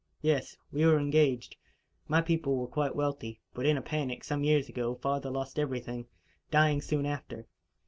"Yes. 0.23 0.57
We 0.71 0.83
were 0.83 0.97
engaged. 0.97 1.57
My 2.07 2.21
people 2.21 2.55
were 2.55 2.65
quite 2.65 2.95
wealthy; 2.95 3.39
but, 3.53 3.67
in 3.67 3.77
a 3.77 3.83
panic, 3.83 4.23
some 4.23 4.43
years 4.43 4.67
ago, 4.67 4.95
father 4.95 5.29
lost 5.29 5.59
everything, 5.59 6.07
dying 6.49 6.81
soon 6.81 7.05
after. 7.05 7.45